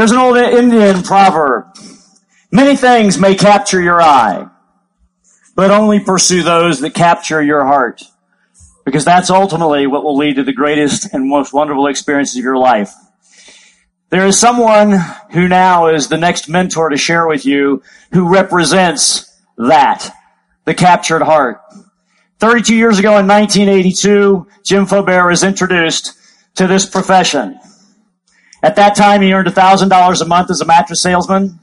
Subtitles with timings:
[0.00, 1.76] There's an old Indian proverb.
[2.50, 4.48] Many things may capture your eye,
[5.54, 8.04] but only pursue those that capture your heart.
[8.86, 12.56] Because that's ultimately what will lead to the greatest and most wonderful experiences of your
[12.56, 12.94] life.
[14.08, 14.92] There is someone
[15.32, 17.82] who now is the next mentor to share with you
[18.14, 20.16] who represents that,
[20.64, 21.60] the captured heart.
[22.38, 26.14] 32 years ago in 1982, Jim Fobair was introduced
[26.54, 27.60] to this profession.
[28.62, 31.58] At that time, he earned $1,000 a month as a mattress salesman.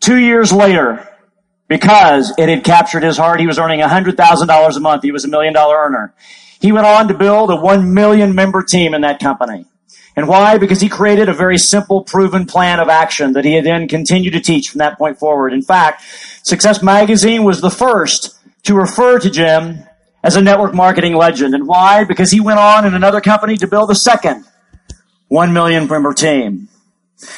[0.00, 1.08] Two years later,
[1.68, 5.02] because it had captured his heart, he was earning $100,000 a month.
[5.02, 6.14] He was a million dollar earner.
[6.60, 9.66] He went on to build a one million member team in that company.
[10.14, 10.58] And why?
[10.58, 14.34] Because he created a very simple, proven plan of action that he had then continued
[14.34, 15.54] to teach from that point forward.
[15.54, 16.02] In fact,
[16.42, 19.84] Success Magazine was the first to refer to Jim
[20.22, 21.54] as a network marketing legend.
[21.54, 22.04] And why?
[22.04, 24.44] Because he went on in another company to build a second
[25.32, 26.68] one million member team.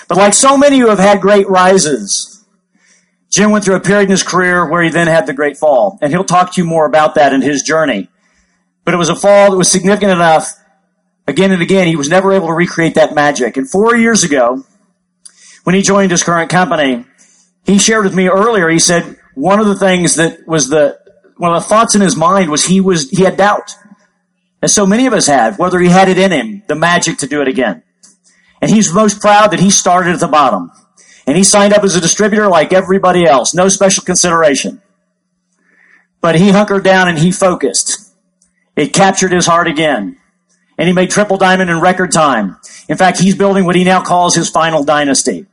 [0.09, 2.45] But like so many who have had great rises,
[3.31, 5.99] Jim went through a period in his career where he then had the great fall.
[6.03, 8.09] And he'll talk to you more about that in his journey.
[8.85, 10.53] But it was a fall that was significant enough
[11.29, 13.57] again and again, he was never able to recreate that magic.
[13.57, 14.65] And four years ago,
[15.63, 17.05] when he joined his current company,
[17.65, 20.99] he shared with me earlier, he said one of the things that was the,
[21.37, 23.75] one of the thoughts in his mind was he was, he had doubt.
[24.65, 27.27] As so many of us have, whether he had it in him, the magic to
[27.27, 27.83] do it again.
[28.63, 30.73] And he's most proud that he started at the bottom.
[31.27, 33.53] And he signed up as a distributor like everybody else.
[33.53, 34.81] No special consideration.
[36.23, 38.11] But he hunkered down and he focused.
[38.75, 40.17] It captured his heart again
[40.79, 42.57] and he made triple diamond in record time.
[42.89, 45.45] In fact, he's building what he now calls his final dynasty.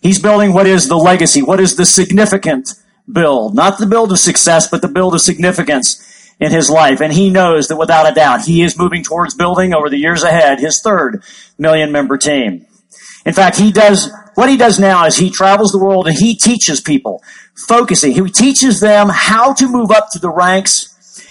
[0.00, 2.74] He's building what is the legacy, what is the significant
[3.12, 6.11] build, not the build of success, but the build of significance
[6.42, 7.00] in his life.
[7.00, 10.24] And he knows that without a doubt, he is moving towards building over the years
[10.24, 11.22] ahead his third
[11.56, 12.66] million member team.
[13.24, 16.34] In fact, he does, what he does now is he travels the world and he
[16.34, 17.22] teaches people,
[17.54, 18.12] focusing.
[18.12, 20.88] He teaches them how to move up to the ranks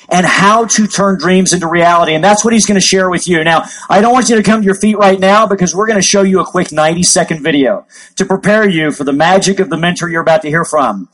[0.10, 2.14] and how to turn dreams into reality.
[2.14, 3.44] And that's what he's going to share with you.
[3.44, 6.00] Now, I don't want you to come to your feet right now because we're going
[6.00, 7.86] to show you a quick 90 second video
[8.16, 11.10] to prepare you for the magic of the mentor you're about to hear from.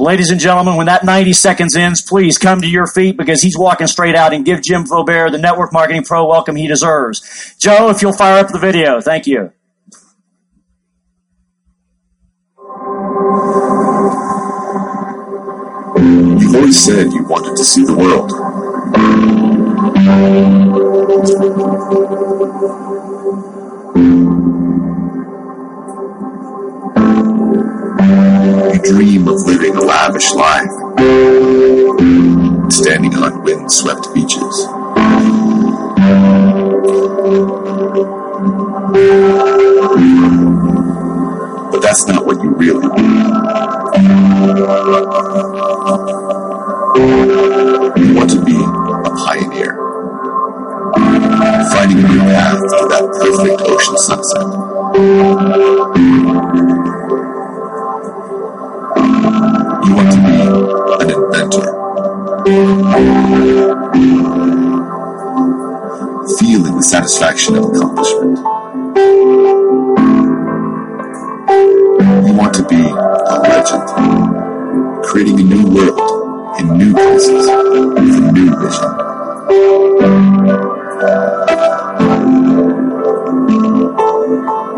[0.00, 3.42] But ladies and gentlemen, when that 90 seconds ends, please come to your feet because
[3.42, 7.54] he's walking straight out and give Jim Fobair, the network marketing pro, welcome he deserves.
[7.58, 9.02] Joe, if you'll fire up the video.
[9.02, 9.52] Thank you.
[16.40, 18.30] You've always said you wanted to see the world.
[23.20, 23.59] You
[28.84, 30.70] dream of living a lavish life,
[32.70, 34.66] standing on wind-swept beaches.
[41.70, 43.00] But that's not what you really want.
[47.98, 49.76] You want to be a pioneer,
[51.72, 54.46] finding a new path to that perfect ocean sunset.
[66.38, 68.38] Feeling the satisfaction of accomplishment.
[72.26, 73.84] You want to be a legend,
[75.04, 78.90] creating a new world in new places with a new vision.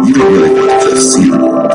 [0.04, 1.72] You don't really want to just see the world.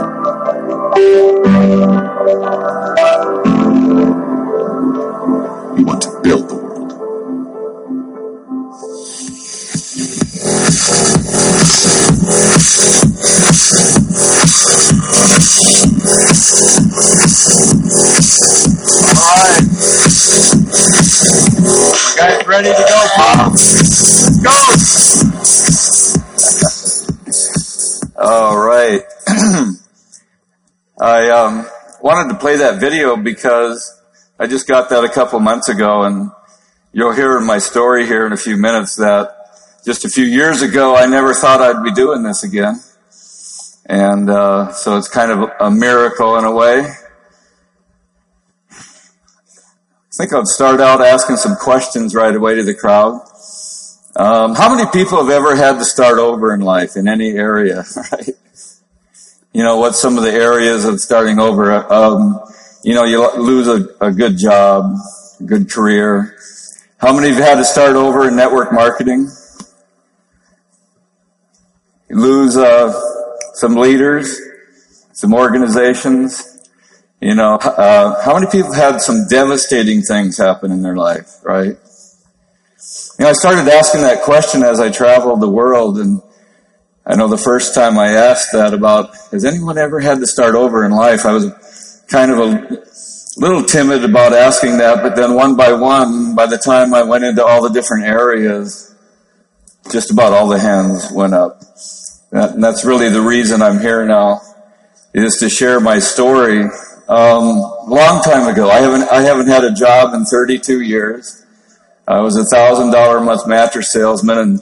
[32.18, 34.02] Wanted to play that video because
[34.40, 36.32] I just got that a couple months ago, and
[36.92, 39.36] you'll hear in my story here in a few minutes that
[39.86, 42.82] just a few years ago I never thought I'd be doing this again.
[43.86, 46.92] And uh, so it's kind of a miracle in a way.
[48.72, 48.84] I
[50.18, 53.22] think I'll start out asking some questions right away to the crowd.
[54.16, 57.86] Um, how many people have ever had to start over in life in any area?
[58.12, 58.30] Right?
[59.58, 61.74] You know, what's some of the areas of starting over?
[61.92, 62.40] Um,
[62.84, 64.94] you know, you lose a, a good job,
[65.40, 66.38] a good career.
[67.00, 69.32] How many have had to start over in network marketing?
[72.08, 73.02] You lose uh,
[73.54, 74.40] some leaders.
[75.14, 76.60] some organizations.
[77.20, 81.76] You know, uh, how many people had some devastating things happen in their life, right?
[83.18, 86.22] You know, I started asking that question as I traveled the world and
[87.10, 90.56] I know the first time I asked that about, has anyone ever had to start
[90.56, 91.26] over in life?
[91.26, 92.84] I was kind of a
[93.38, 97.24] little timid about asking that, but then one by one, by the time I went
[97.24, 98.94] into all the different areas,
[99.90, 101.62] just about all the hands went up.
[102.34, 104.42] And that's really the reason I'm here now,
[105.14, 106.64] is to share my story.
[107.08, 111.46] Um, long time ago, I haven't, I haven't had a job in 32 years.
[112.06, 114.60] I was a thousand dollar a month mattress salesman and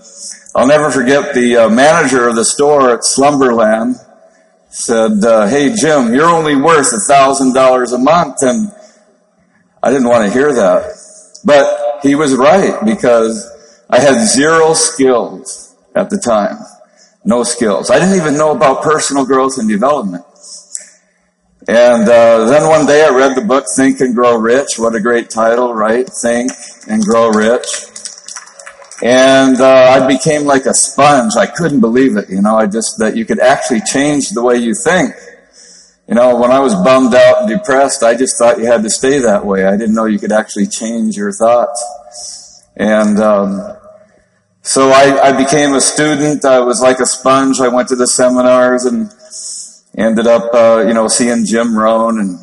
[0.55, 3.97] I'll never forget the uh, manager of the store at Slumberland
[4.69, 8.71] said, uh, "Hey Jim, you're only worth a thousand dollars a month," and
[9.83, 10.93] I didn't want to hear that,
[11.43, 13.51] but he was right because
[13.89, 16.57] I had zero skills at the time,
[17.25, 17.91] no skills.
[17.91, 20.23] I didn't even know about personal growth and development.
[21.67, 24.77] And uh, then one day I read the book Think and Grow Rich.
[24.77, 26.07] What a great title, right?
[26.07, 26.51] Think
[26.87, 27.94] and Grow Rich
[29.03, 31.35] and uh, I became like a sponge.
[31.35, 32.29] I couldn't believe it.
[32.29, 35.13] You know, I just that you could actually change the way you think.
[36.07, 38.89] You know, when I was bummed out and depressed, I just thought you had to
[38.89, 39.65] stay that way.
[39.65, 42.63] I didn't know you could actually change your thoughts.
[42.77, 43.75] And um,
[44.61, 46.45] so I, I became a student.
[46.45, 47.59] I was like a sponge.
[47.59, 49.11] I went to the seminars and
[49.97, 52.39] ended up, uh, you know, seeing Jim Rohn and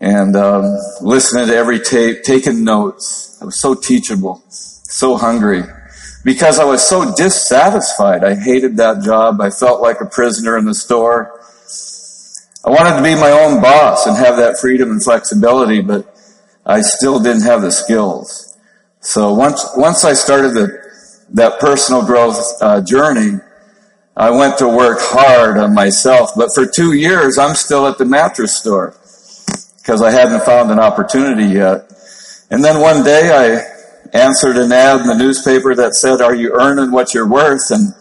[0.00, 3.38] and um, listening to every tape, taking notes.
[3.40, 5.64] I was so teachable, so hungry
[6.28, 8.22] because I was so dissatisfied.
[8.22, 9.40] I hated that job.
[9.40, 11.40] I felt like a prisoner in the store.
[12.62, 16.14] I wanted to be my own boss and have that freedom and flexibility, but
[16.66, 18.58] I still didn't have the skills.
[19.00, 20.68] So once, once I started the,
[21.30, 23.40] that personal growth uh, journey,
[24.14, 26.32] I went to work hard on myself.
[26.36, 28.94] But for two years, I'm still at the mattress store
[29.78, 31.90] because I hadn't found an opportunity yet.
[32.50, 33.77] And then one day I
[34.12, 37.70] answered an ad in the newspaper that said, are you earning what you're worth?
[37.70, 37.94] And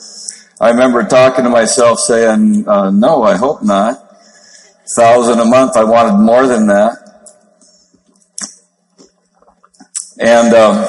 [0.59, 4.03] I remember talking to myself saying, uh, no, I hope not.
[4.95, 7.07] Thousand a month, I wanted more than that.
[10.19, 10.85] And um,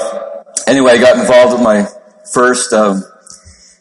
[0.67, 1.87] anyway, I got involved with my
[2.33, 3.01] first uh,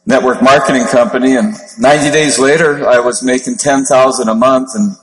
[0.05, 4.95] network marketing company, and 90 days later, I was making 10,000 a month and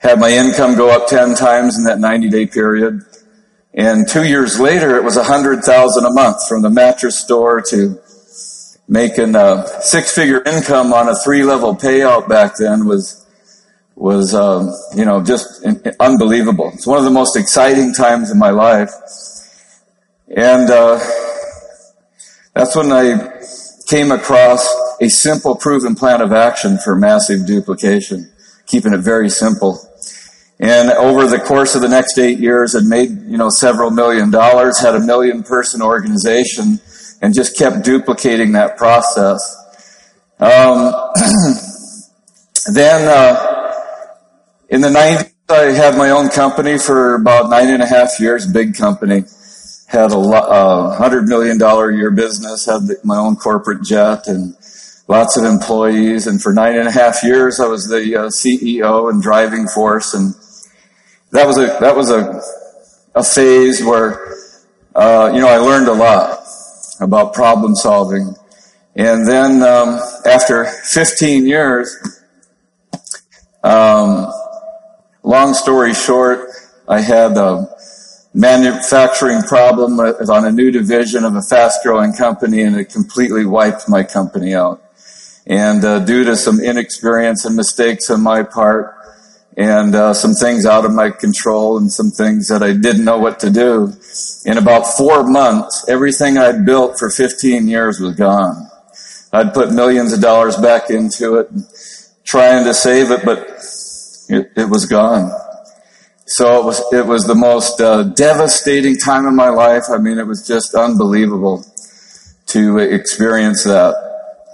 [0.00, 3.02] had my income go up 10 times in that 90 day period.
[3.74, 7.62] And two years later, it was a hundred thousand a month from the mattress store
[7.70, 7.98] to
[8.86, 13.24] making a six figure income on a three level payout back then was,
[13.94, 15.64] was, um, you know, just
[15.98, 16.70] unbelievable.
[16.74, 18.90] It's one of the most exciting times in my life.
[20.28, 20.98] And, uh,
[22.54, 23.40] that's when I
[23.88, 24.68] came across
[25.00, 28.30] a simple proven plan of action for massive duplication,
[28.66, 29.80] keeping it very simple.
[30.60, 34.30] And over the course of the next eight years had made, you know, several million
[34.30, 36.78] dollars, had a million person organization,
[37.20, 39.40] and just kept duplicating that process.
[40.38, 40.92] Um,
[42.72, 43.74] then, uh,
[44.68, 48.50] in the 90s, I had my own company for about nine and a half years,
[48.50, 49.24] big company.
[49.86, 54.56] Had a uh, hundred million dollar a year business, had my own corporate jet and
[55.08, 56.26] lots of employees.
[56.26, 60.14] And for nine and a half years, I was the uh, CEO and driving force
[60.14, 60.34] and
[61.32, 62.40] that was a that was a
[63.14, 64.36] a phase where
[64.94, 66.44] uh, you know I learned a lot
[67.00, 68.34] about problem solving,
[68.94, 71.96] and then um, after 15 years,
[73.64, 74.30] um,
[75.22, 76.50] long story short,
[76.86, 77.68] I had a
[78.34, 84.02] manufacturing problem on a new division of a fast-growing company, and it completely wiped my
[84.02, 84.82] company out.
[85.46, 88.96] And uh, due to some inexperience and mistakes on my part,
[89.56, 93.18] and uh, some things out of my control and some things that I didn't know
[93.18, 93.92] what to do.
[94.44, 98.68] In about four months, everything I'd built for 15 years was gone.
[99.32, 101.50] I'd put millions of dollars back into it,
[102.24, 103.38] trying to save it, but
[104.28, 105.30] it, it was gone.
[106.24, 109.84] So it was it was the most uh, devastating time of my life.
[109.90, 111.64] I mean, it was just unbelievable
[112.46, 113.94] to experience that.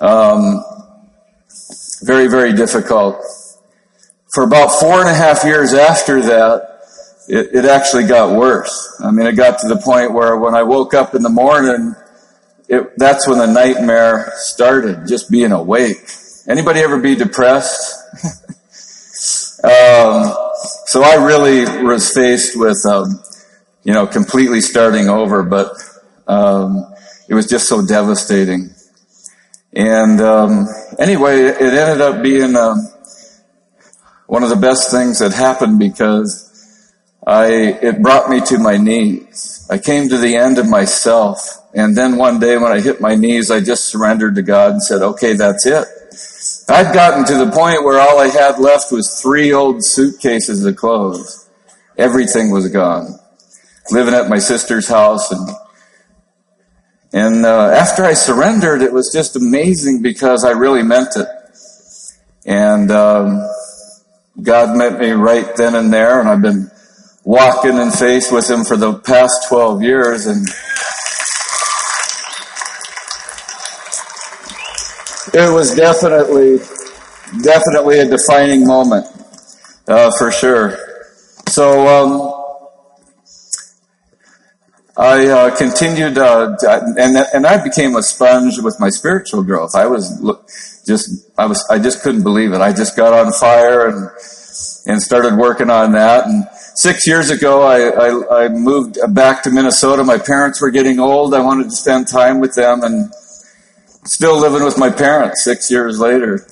[0.00, 0.64] Um,
[2.02, 3.16] very very difficult
[4.28, 6.80] for about four and a half years after that,
[7.28, 9.00] it, it, actually got worse.
[9.02, 11.94] I mean, it got to the point where when I woke up in the morning,
[12.68, 15.98] it, that's when the nightmare started, just being awake.
[16.46, 17.94] Anybody ever be depressed?
[19.64, 20.34] um,
[20.86, 23.22] so I really was faced with, um,
[23.84, 25.72] you know, completely starting over, but
[26.26, 26.94] um,
[27.28, 28.70] it was just so devastating.
[29.72, 30.66] And um,
[30.98, 32.88] anyway, it ended up being um,
[34.28, 36.44] one of the best things that happened because
[37.26, 39.66] I, it brought me to my knees.
[39.70, 41.40] I came to the end of myself.
[41.74, 44.82] And then one day when I hit my knees, I just surrendered to God and
[44.82, 45.88] said, okay, that's it.
[46.68, 50.76] I'd gotten to the point where all I had left was three old suitcases of
[50.76, 51.48] clothes.
[51.96, 53.18] Everything was gone.
[53.90, 55.48] Living at my sister's house and
[57.10, 61.26] and uh, after I surrendered, it was just amazing because I really meant it.
[62.44, 63.48] And um,
[64.40, 66.70] God met me right then and there, and I've been
[67.24, 70.26] walking in faith with Him for the past 12 years.
[70.26, 70.46] And
[75.34, 76.58] it was definitely,
[77.42, 79.06] definitely a defining moment,
[79.88, 80.78] uh, for sure.
[81.48, 82.37] So, um,
[84.98, 86.56] I uh, continued, uh,
[86.98, 89.76] and and I became a sponge with my spiritual growth.
[89.76, 92.60] I was just, I was, I just couldn't believe it.
[92.60, 94.10] I just got on fire and
[94.86, 96.26] and started working on that.
[96.26, 100.02] And six years ago, I, I, I moved back to Minnesota.
[100.02, 101.32] My parents were getting old.
[101.32, 103.14] I wanted to spend time with them, and
[104.04, 106.44] still living with my parents six years later.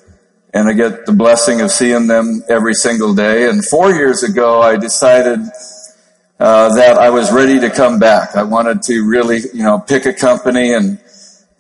[0.55, 3.49] And I get the blessing of seeing them every single day.
[3.49, 5.41] And four years ago, I decided
[6.39, 8.37] uh, that I was ready to come back.
[8.37, 10.99] I wanted to really, you know, pick a company and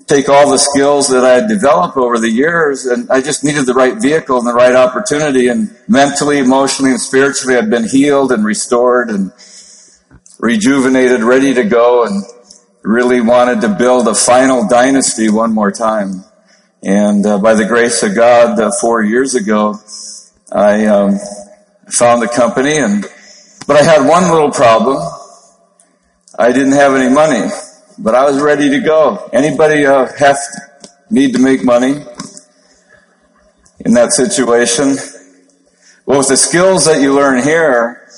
[0.06, 3.66] take all the skills that I had developed over the years, and I just needed
[3.66, 5.48] the right vehicle and the right opportunity.
[5.48, 9.32] And mentally, emotionally, and spiritually, I'd been healed and restored and
[10.38, 12.22] rejuvenated, ready to go, and
[12.82, 16.24] really wanted to build a final dynasty one more time.
[16.82, 19.80] And uh, by the grace of God, uh, four years ago,
[20.52, 21.18] I um,
[21.88, 23.04] found the company and
[23.66, 24.98] but I had one little problem.
[26.38, 27.50] I didn't have any money,
[27.98, 29.28] but I was ready to go.
[29.32, 30.36] Anybody uh, have
[31.10, 32.04] need to make money
[33.80, 34.96] in that situation?
[36.04, 38.08] Well, with the skills that you learn here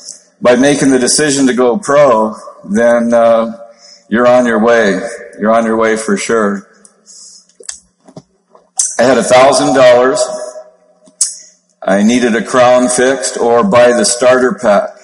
[0.40, 3.57] by making the decision to go pro, then uh,
[4.09, 5.00] you're on your way.
[5.38, 6.69] You're on your way for sure.
[8.99, 10.21] I had a thousand dollars.
[11.81, 14.98] I needed a crown fixed or buy the starter pack.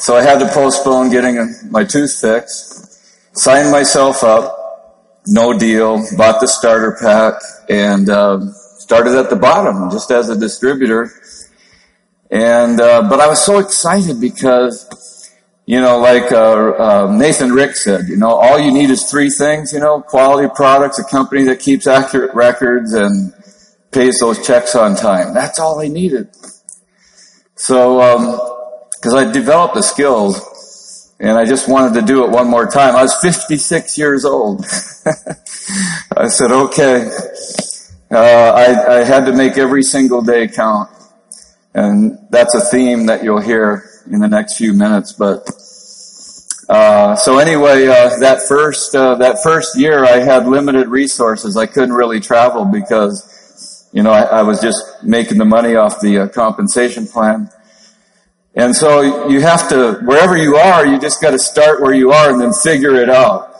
[0.00, 6.40] So I had to postpone getting my tooth fixed, signed myself up, no deal, bought
[6.40, 7.34] the starter pack,
[7.68, 8.40] and uh,
[8.78, 11.12] started at the bottom just as a distributor.
[12.30, 14.88] And uh, but I was so excited because
[15.66, 19.28] you know, like uh, uh, Nathan Rick said, you know, all you need is three
[19.28, 19.70] things.
[19.70, 23.34] You know, quality products, a company that keeps accurate records, and
[23.90, 25.34] pays those checks on time.
[25.34, 26.30] That's all I needed.
[27.54, 28.00] So.
[28.00, 28.49] Um,
[29.00, 32.94] because I developed the skills and I just wanted to do it one more time.
[32.94, 34.64] I was 56 years old.
[36.16, 37.10] I said, okay.
[38.10, 40.90] Uh, I, I had to make every single day count.
[41.72, 45.12] And that's a theme that you'll hear in the next few minutes.
[45.12, 45.48] But
[46.68, 51.56] uh, so anyway, uh, that first uh, that first year, I had limited resources.
[51.56, 56.00] I couldn't really travel because you know I, I was just making the money off
[56.00, 57.50] the uh, compensation plan.
[58.60, 62.12] And so you have to, wherever you are, you just got to start where you
[62.12, 63.54] are and then figure it out.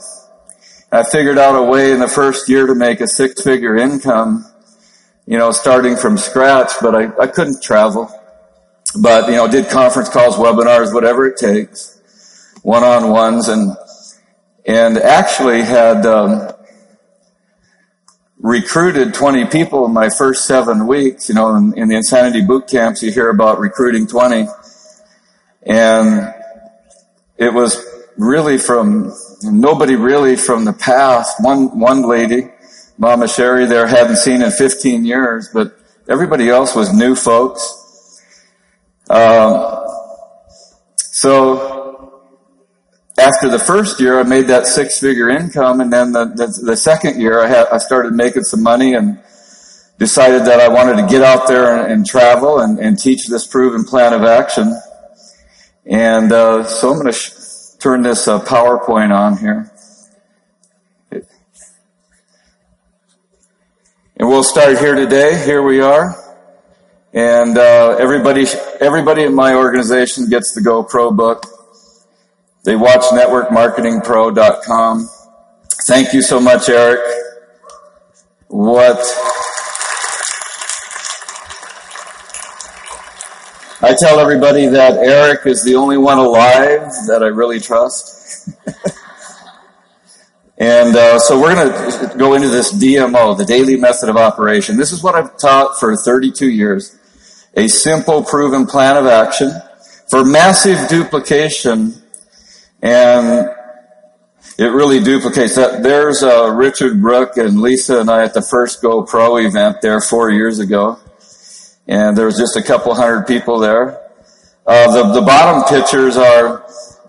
[0.93, 4.45] I figured out a way in the first year to make a six figure income,
[5.27, 8.11] you know, starting from scratch, but I, I couldn't travel.
[9.01, 11.99] But, you know, did conference calls, webinars, whatever it takes,
[12.63, 13.75] one on ones and,
[14.67, 16.53] and actually had, um,
[18.39, 21.31] recruited 20 people in my first seven weeks.
[21.31, 24.47] You know, in, in the insanity boot camps, you hear about recruiting 20.
[25.63, 26.35] And
[27.37, 27.85] it was
[28.17, 29.13] really from
[29.43, 31.37] nobody really from the past.
[31.41, 32.51] One, one lady,
[32.99, 37.77] Mama Sherry there hadn't seen in 15 years, but everybody else was new folks.
[39.09, 39.87] Um,
[40.97, 41.71] so
[43.19, 45.81] after the first year, I made that six figure income.
[45.81, 49.19] And then the, the, the second year I had, I started making some money and
[49.99, 53.47] decided that I wanted to get out there and, and travel and, and teach this
[53.47, 54.75] proven plan of action.
[55.87, 57.33] And uh, so I'm going to sh-
[57.79, 59.73] turn this uh, PowerPoint on here.
[64.17, 65.43] And we'll start here today.
[65.45, 66.15] Here we are.
[67.15, 68.47] And uh, everybody,
[68.81, 71.47] everybody in my organization gets the GoPro book.
[72.65, 75.09] They watch networkmarketingpro.com.
[75.87, 77.01] Thank you so much, Eric.
[78.49, 78.99] What
[83.83, 88.51] I tell everybody that Eric is the only one alive that I really trust.
[90.59, 94.77] and uh, so we're going to go into this DMO, the daily method of operation.
[94.77, 96.99] This is what I've taught for 32 years.
[97.57, 99.51] a simple proven plan of action
[100.11, 101.95] for massive duplication
[102.83, 103.49] and
[104.59, 105.83] it really duplicates that.
[105.83, 110.31] There's uh, Richard Brooke and Lisa and I at the first GoPro event there four
[110.31, 110.99] years ago.
[111.87, 114.01] And there was just a couple hundred people there.
[114.67, 116.65] Uh, the, the bottom pictures are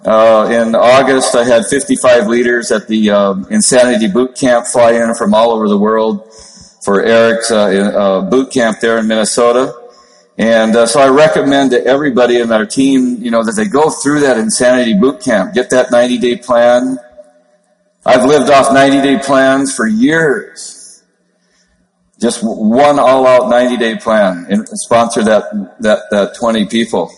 [0.06, 5.14] uh, in August, I had 55 leaders at the uh, Insanity Boot Camp fly in
[5.14, 6.34] from all over the world
[6.84, 9.76] for Eric's uh, uh boot camp there in Minnesota.
[10.40, 13.92] And uh, so I recommend to everybody in our team, you know, that they go
[13.92, 16.98] through that Insanity Boot Camp, get that 90 day plan.
[18.04, 20.81] I've lived off 90 day plans for years.
[22.22, 25.46] Just one all out 90 day plan and sponsor that,
[25.80, 27.12] that, that 20 people.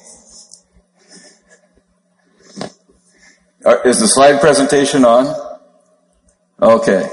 [3.66, 5.60] Uh, is the slide presentation on?
[6.62, 7.10] Okay.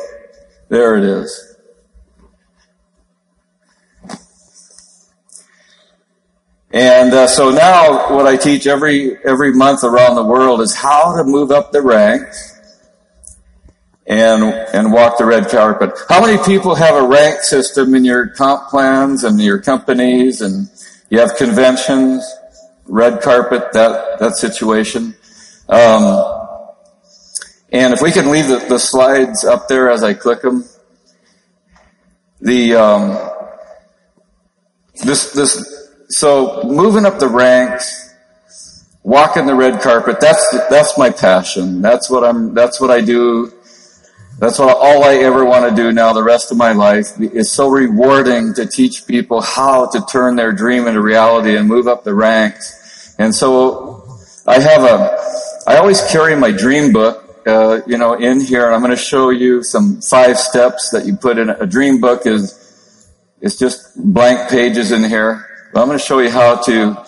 [0.69, 1.57] There it is.
[6.73, 11.17] And uh, so now what I teach every every month around the world is how
[11.17, 12.50] to move up the ranks
[14.07, 15.93] and and walk the red carpet.
[16.09, 20.69] How many people have a rank system in your comp plans and your companies and
[21.11, 22.25] you have conventions,
[22.87, 25.15] red carpet, that that situation?
[25.69, 26.39] Um,
[27.73, 30.65] and if we can leave the, the slides up there as I click them,
[32.41, 33.31] the um,
[35.05, 38.15] this this so moving up the ranks,
[39.03, 40.21] walking the red carpet.
[40.21, 41.81] That's that's my passion.
[41.81, 42.55] That's what I'm.
[42.55, 43.53] That's what I do.
[44.41, 46.15] That's what all I ever want to do now.
[46.15, 50.51] The rest of my life is so rewarding to teach people how to turn their
[50.53, 53.15] dream into reality and move up the ranks.
[53.19, 55.19] And so I have a.
[55.67, 58.97] I always carry my dream book uh, you know, in here, and I'm going to
[58.97, 61.51] show you some five steps that you put in.
[61.51, 65.47] A dream book is it's just blank pages in here.
[65.73, 67.07] But I'm going to show you how to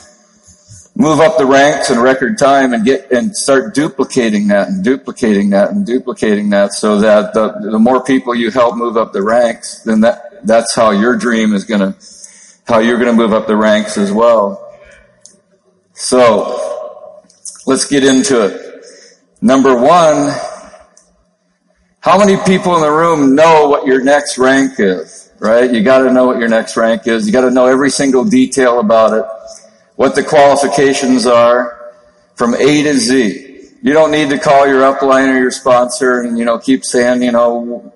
[1.02, 5.50] move up the ranks in record time and get and start duplicating that and duplicating
[5.50, 9.22] that and duplicating that, so that the the more people you help move up the
[9.22, 11.92] ranks, then that that's how your dream is going to
[12.66, 14.78] how you're going to move up the ranks as well.
[15.94, 17.20] So
[17.66, 18.84] let's get into it.
[19.40, 20.32] Number one,
[22.00, 25.72] how many people in the room know what your next rank is, right?
[25.72, 27.26] You gotta know what your next rank is.
[27.26, 29.24] You gotta know every single detail about it,
[30.02, 31.94] what the qualifications are
[32.34, 33.68] from A to Z.
[33.84, 37.22] You don't need to call your upline or your sponsor and, you know, keep saying,
[37.22, 37.94] you know,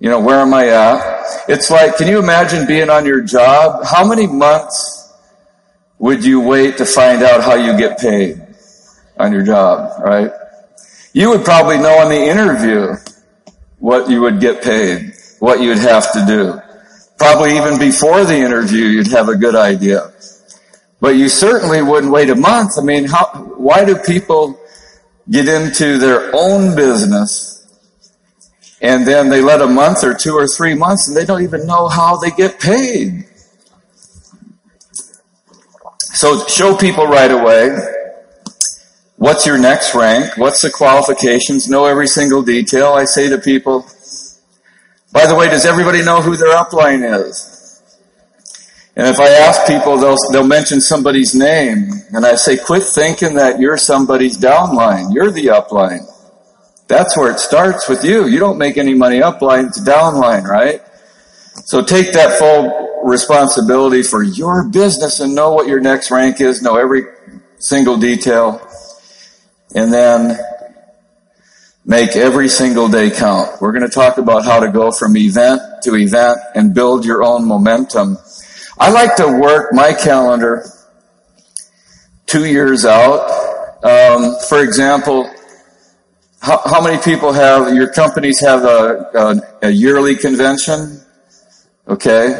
[0.00, 1.44] you know, where am I at?
[1.46, 3.84] It's like, can you imagine being on your job?
[3.84, 5.12] How many months
[5.98, 8.40] would you wait to find out how you get paid
[9.18, 10.30] on your job, right?
[11.12, 12.96] You would probably know in the interview
[13.80, 16.58] what you would get paid, what you'd have to do.
[17.18, 20.10] Probably even before the interview, you'd have a good idea.
[21.04, 22.78] But you certainly wouldn't wait a month.
[22.80, 23.26] I mean, how,
[23.58, 24.58] why do people
[25.28, 27.60] get into their own business
[28.80, 31.66] and then they let a month or two or three months and they don't even
[31.66, 33.26] know how they get paid?
[35.98, 37.76] So show people right away
[39.16, 40.38] What's your next rank?
[40.38, 41.68] What's the qualifications?
[41.68, 42.94] Know every single detail.
[42.94, 43.86] I say to people,
[45.12, 47.53] by the way, does everybody know who their upline is?
[48.96, 51.90] And if I ask people, they'll, they'll mention somebody's name.
[52.12, 55.12] And I say, quit thinking that you're somebody's downline.
[55.12, 56.06] You're the upline.
[56.86, 58.26] That's where it starts with you.
[58.26, 60.80] You don't make any money upline, it's downline, right?
[61.64, 66.62] So take that full responsibility for your business and know what your next rank is,
[66.62, 67.04] know every
[67.58, 68.60] single detail
[69.74, 70.38] and then
[71.84, 73.60] make every single day count.
[73.60, 77.22] We're going to talk about how to go from event to event and build your
[77.22, 78.18] own momentum.
[78.78, 80.68] I like to work my calendar
[82.26, 83.30] two years out.
[83.84, 85.30] Um, for example,
[86.40, 91.00] how, how, many people have your companies have a, a, a yearly convention?
[91.86, 92.34] Okay.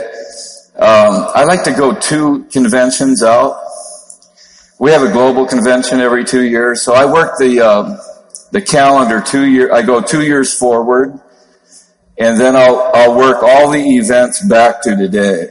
[0.76, 3.64] Um, I like to go two conventions out
[4.78, 6.82] we have a global convention every two years.
[6.82, 7.96] So I work the uh,
[8.50, 9.72] the calendar two year.
[9.72, 11.18] I go two years forward,
[12.18, 15.46] and then I'll I'll work all the events back to today.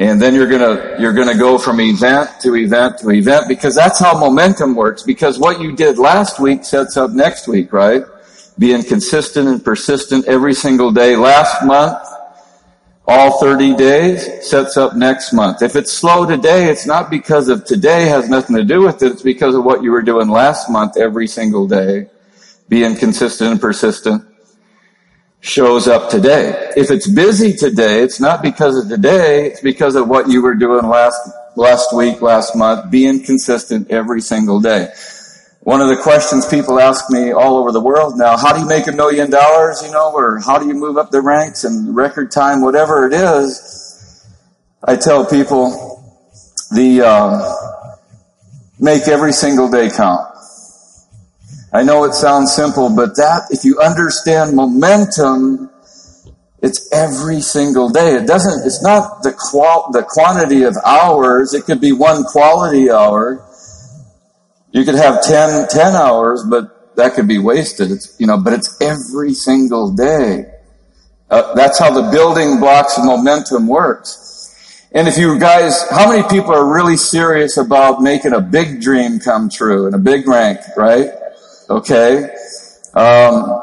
[0.00, 4.00] And then you're gonna you're gonna go from event to event to event because that's
[4.00, 5.02] how momentum works.
[5.02, 8.02] Because what you did last week sets up next week, right?
[8.58, 11.16] Being consistent and persistent every single day.
[11.16, 11.98] Last month
[13.06, 15.60] all 30 days sets up next month.
[15.60, 19.12] If it's slow today, it's not because of today has nothing to do with it.
[19.12, 22.08] It's because of what you were doing last month every single day,
[22.70, 24.24] being consistent and persistent.
[25.40, 26.72] Shows up today.
[26.76, 30.54] If it's busy today, it's not because of today, it's because of what you were
[30.54, 31.18] doing last,
[31.56, 34.88] last week, last month, being consistent every single day.
[35.60, 38.66] One of the questions people ask me all over the world now, how do you
[38.66, 41.94] make a million dollars, you know, or how do you move up the ranks in
[41.94, 44.26] record time, whatever it is,
[44.82, 46.02] I tell people
[46.70, 47.96] the, uh,
[48.78, 50.29] make every single day count.
[51.72, 55.70] I know it sounds simple, but that, if you understand momentum,
[56.62, 58.16] it's every single day.
[58.16, 61.54] It doesn't, it's not the qual, the quantity of hours.
[61.54, 63.46] It could be one quality hour.
[64.72, 67.92] You could have 10, 10 hours, but that could be wasted.
[67.92, 70.46] It's, you know, but it's every single day.
[71.30, 74.26] Uh, that's how the building blocks of momentum works.
[74.92, 79.20] And if you guys, how many people are really serious about making a big dream
[79.20, 81.10] come true and a big rank, right?
[81.70, 82.24] Okay.
[82.94, 83.62] Um,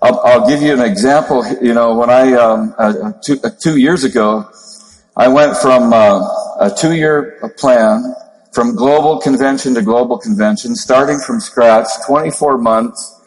[0.00, 1.44] I'll, I'll, give you an example.
[1.60, 4.50] You know, when I um, uh, two, uh, two, years ago,
[5.14, 6.20] I went from uh,
[6.58, 8.14] a two-year plan
[8.52, 13.20] from global convention to global convention, starting from scratch, 24 months,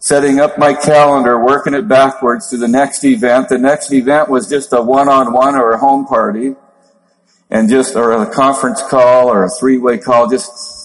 [0.00, 3.48] setting up my calendar, working it backwards to the next event.
[3.48, 6.56] The next event was just a one-on-one or a home party,
[7.48, 10.75] and just or a conference call or a three-way call, just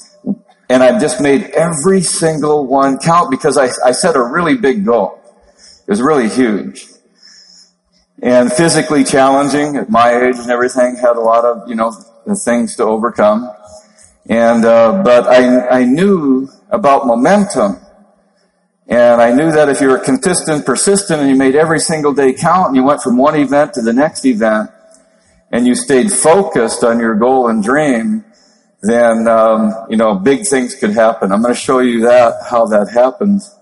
[0.71, 4.86] and I've just made every single one count because I, I set a really big
[4.86, 5.19] goal.
[5.86, 6.88] It was really huge.
[8.21, 11.91] And physically challenging at my age and everything, had a lot of, you know,
[12.45, 13.51] things to overcome.
[14.29, 17.77] And, uh, but I, I knew about momentum.
[18.88, 22.31] And I knew that if you were consistent, persistent, and you made every single day
[22.31, 24.69] count, and you went from one event to the next event,
[25.51, 28.23] and you stayed focused on your goal and dream,
[28.82, 31.32] then um, you know big things could happen.
[31.32, 33.56] I'm going to show you that how that happens.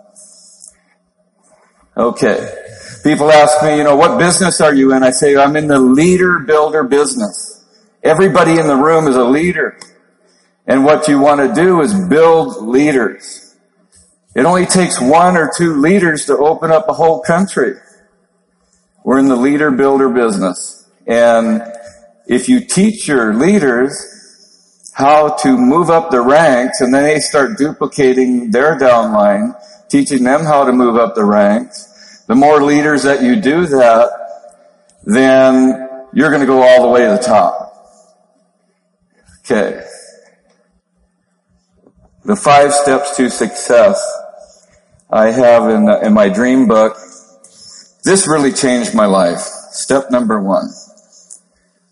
[1.98, 2.56] Okay.
[3.04, 5.04] People ask me, you know, what business are you in?
[5.04, 7.66] I say, I'm in the leader builder business.
[8.04, 9.78] Everybody in the room is a leader.
[10.66, 13.56] And what you want to do is build leaders.
[14.36, 17.74] It only takes one or two leaders to open up a whole country.
[19.04, 20.88] We're in the leader builder business.
[21.08, 21.64] And
[22.28, 24.19] if you teach your leaders
[25.00, 29.56] how to move up the ranks and then they start duplicating their downline,
[29.88, 32.26] teaching them how to move up the ranks.
[32.28, 34.10] The more leaders that you do that,
[35.06, 37.66] then you're going to go all the way to the top.
[39.40, 39.82] Okay.
[42.26, 44.06] The five steps to success
[45.10, 46.98] I have in, in my dream book.
[48.04, 49.40] This really changed my life.
[49.40, 50.68] Step number one.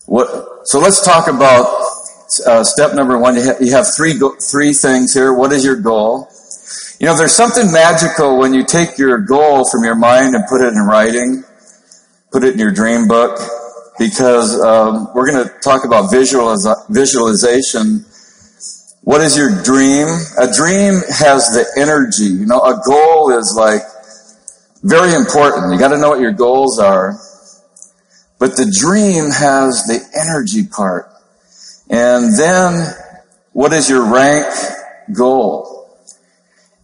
[0.07, 1.96] What, so let's talk about
[2.45, 5.33] uh, step number one, you, ha- you have three go- three things here.
[5.33, 6.29] What is your goal?
[6.99, 10.61] You know, there's something magical when you take your goal from your mind and put
[10.61, 11.43] it in writing,
[12.31, 13.39] put it in your dream book,
[13.99, 18.05] because um, we're going to talk about visualiz- visualization.
[19.01, 20.07] What is your dream?
[20.39, 22.25] A dream has the energy.
[22.25, 23.81] You know, a goal is like
[24.83, 25.71] very important.
[25.73, 27.17] You got to know what your goals are.
[28.39, 31.11] But the dream has the energy part.
[31.89, 32.93] And then
[33.53, 34.45] what is your rank
[35.13, 35.89] goal?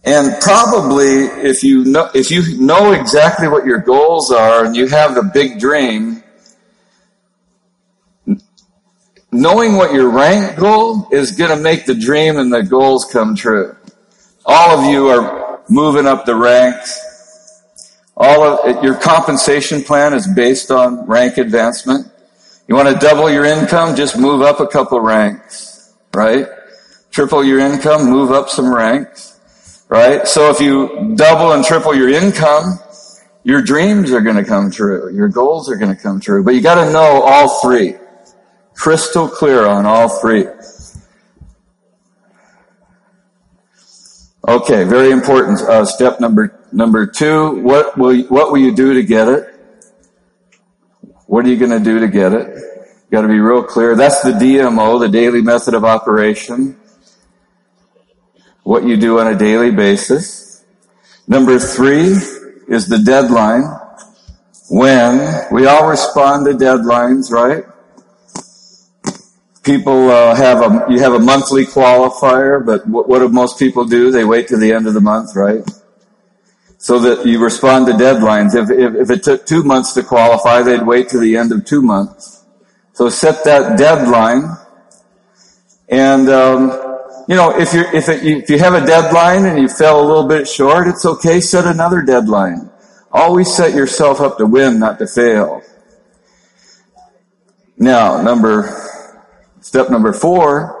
[0.04, 4.86] And probably if you know, if you know exactly what your goals are and you
[4.88, 6.22] have the big dream,
[9.32, 13.34] knowing what your rank goal is going to make the dream and the goals come
[13.34, 13.76] true.
[14.46, 17.00] All of you are moving up the ranks.
[18.16, 22.06] All of your compensation plan is based on rank advancement.
[22.66, 23.94] You want to double your income?
[23.94, 26.46] Just move up a couple ranks, right?
[27.10, 29.38] Triple your income, move up some ranks,
[29.88, 30.26] right?
[30.26, 32.78] So if you double and triple your income,
[33.42, 35.14] your dreams are going to come true.
[35.14, 36.42] Your goals are going to come true.
[36.42, 37.96] But you got to know all three.
[38.74, 40.46] Crystal clear on all three.
[44.48, 45.60] Okay, very important.
[45.60, 47.62] Uh, step number number two.
[47.62, 49.53] What will what will you do to get it?
[51.26, 52.48] What are you going to do to get it?
[52.48, 53.96] You Got to be real clear.
[53.96, 56.76] That's the DMO, the daily method of operation.
[58.62, 60.64] What you do on a daily basis.
[61.26, 62.16] Number three
[62.68, 63.64] is the deadline.
[64.70, 67.64] When we all respond to deadlines, right?
[69.62, 73.84] People uh, have a you have a monthly qualifier, but what, what do most people
[73.84, 74.10] do?
[74.10, 75.62] They wait to the end of the month, right?
[76.84, 78.54] So that you respond to deadlines.
[78.54, 81.64] If, if, if, it took two months to qualify, they'd wait to the end of
[81.64, 82.44] two months.
[82.92, 84.54] So set that deadline.
[85.88, 86.68] And, um,
[87.26, 90.06] you know, if you if, it, if you have a deadline and you fell a
[90.06, 91.40] little bit short, it's okay.
[91.40, 92.68] Set another deadline.
[93.10, 95.62] Always set yourself up to win, not to fail.
[97.78, 98.68] Now, number,
[99.62, 100.78] step number four,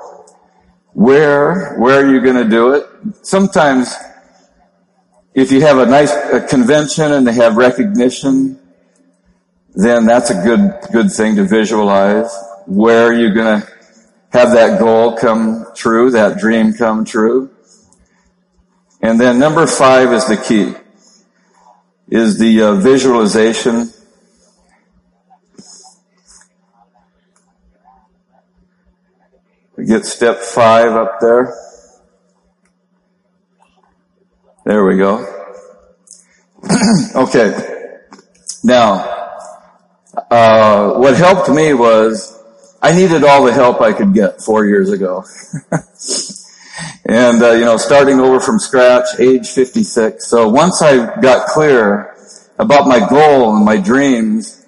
[0.92, 2.86] where, where are you going to do it?
[3.22, 3.96] Sometimes,
[5.34, 8.58] if you have a nice a convention and they have recognition,
[9.74, 12.32] then that's a good, good thing to visualize.
[12.66, 13.68] Where are you going to
[14.30, 17.50] have that goal come true, that dream come true?
[19.02, 20.74] And then number five is the key,
[22.08, 23.90] is the uh, visualization.
[29.76, 31.73] We get step five up there.
[34.64, 35.18] There we go.
[37.14, 37.98] okay.
[38.64, 38.94] Now,
[40.30, 42.42] uh, what helped me was
[42.80, 45.26] I needed all the help I could get four years ago.
[47.04, 50.26] and, uh, you know, starting over from scratch, age 56.
[50.26, 52.16] So once I got clear
[52.58, 54.64] about my goal and my dreams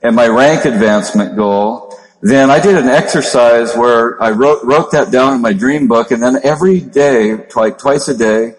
[0.00, 5.10] and my rank advancement goal, then I did an exercise where I wrote, wrote that
[5.10, 8.54] down in my dream book and then every day, twice, twice a day,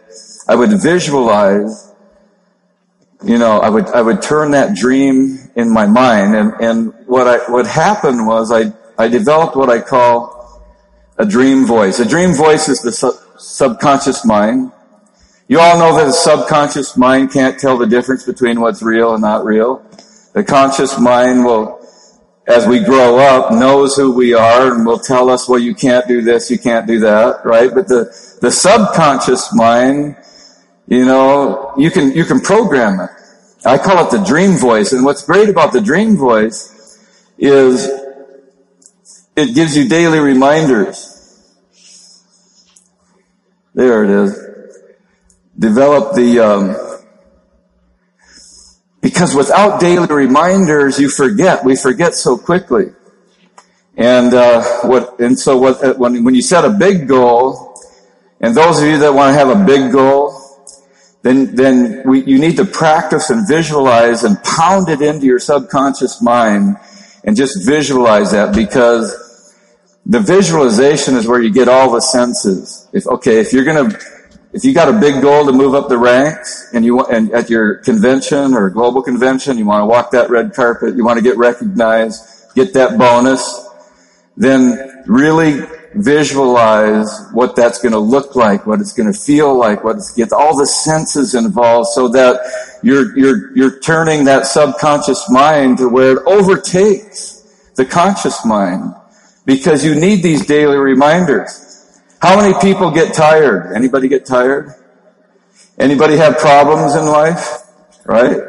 [0.51, 1.93] I would visualize,
[3.23, 7.25] you know, I would, I would turn that dream in my mind and, and what
[7.25, 10.61] I, what happened was I, I developed what I call
[11.17, 11.99] a dream voice.
[11.99, 14.73] A dream voice is the sub- subconscious mind.
[15.47, 19.21] You all know that the subconscious mind can't tell the difference between what's real and
[19.21, 19.81] not real.
[20.33, 21.81] The conscious mind will
[22.47, 26.07] as we grow up, knows who we are and will tell us, well, you can't
[26.07, 27.73] do this, you can't do that, right?
[27.73, 28.05] But the,
[28.41, 30.17] the subconscious mind,
[30.91, 33.10] you know, you can, you can program it.
[33.63, 34.91] I call it the dream voice.
[34.91, 36.99] And what's great about the dream voice
[37.38, 37.89] is
[39.38, 41.08] it gives you daily reminders.
[43.73, 44.38] There it is.
[45.58, 46.75] Develop the, um,
[48.99, 51.63] because without daily reminders, you forget.
[51.63, 52.88] We forget so quickly.
[53.95, 55.21] And uh, what?
[55.21, 55.82] And so what?
[55.82, 57.75] Uh, when when you set a big goal,
[58.39, 60.40] and those of you that want to have a big goal,
[61.23, 66.21] then then we, you need to practice and visualize and pound it into your subconscious
[66.21, 66.77] mind,
[67.23, 69.55] and just visualize that because
[70.05, 72.88] the visualization is where you get all the senses.
[72.91, 73.97] If okay, if you're gonna
[74.53, 77.31] if you got a big goal to move up the ranks and you want, and
[77.31, 81.17] at your convention or global convention, you want to walk that red carpet, you want
[81.17, 83.69] to get recognized, get that bonus,
[84.36, 85.62] then really
[85.95, 90.13] visualize what that's going to look like, what it's going to feel like, what it's
[90.13, 92.39] get all the senses involved so that
[92.82, 98.93] you're, you're, you're turning that subconscious mind to where it overtakes the conscious mind
[99.45, 101.67] because you need these daily reminders.
[102.21, 103.75] How many people get tired?
[103.75, 104.75] Anybody get tired?
[105.77, 107.63] Anybody have problems in life?
[108.06, 108.39] Right?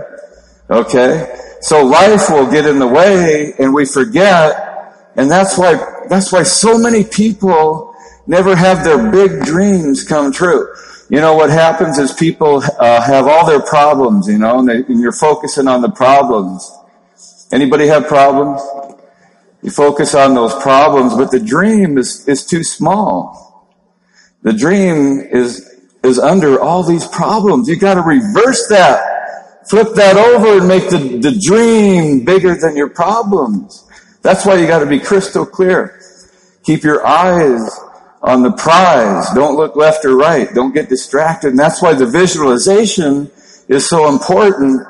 [0.71, 1.39] Okay.
[1.61, 4.72] So life will get in the way and we forget.
[5.17, 7.95] And that's why, that's why so many people
[8.27, 10.73] never have their big dreams come true.
[11.11, 14.77] You know, what happens is people uh, have all their problems, you know, and, they,
[14.77, 16.71] and you're focusing on the problems.
[17.53, 18.63] Anybody have problems?
[19.63, 23.69] You focus on those problems, but the dream is, is too small.
[24.43, 25.69] The dream is,
[26.03, 27.69] is under all these problems.
[27.69, 29.69] You gotta reverse that.
[29.69, 33.89] Flip that over and make the, the dream bigger than your problems.
[34.23, 36.01] That's why you gotta be crystal clear.
[36.65, 37.69] Keep your eyes
[38.23, 39.29] on the prize.
[39.35, 40.49] Don't look left or right.
[40.55, 41.49] Don't get distracted.
[41.51, 43.31] And that's why the visualization
[43.69, 44.87] is so important.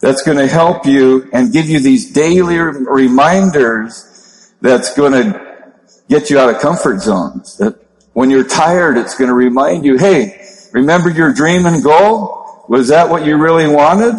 [0.00, 5.74] That's going to help you and give you these daily reminders that's going to
[6.08, 7.56] get you out of comfort zones.
[7.58, 7.78] That
[8.12, 12.64] when you're tired, it's going to remind you, hey, remember your dream and goal?
[12.68, 14.14] Was that what you really wanted?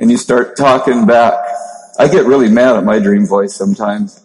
[0.00, 1.34] And you start talking back.
[1.98, 4.24] I get really mad at my dream voice sometimes.